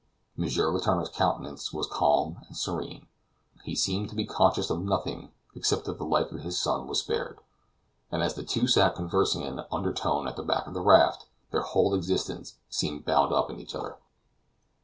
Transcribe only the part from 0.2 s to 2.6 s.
M. Letourneur's countenance was calm and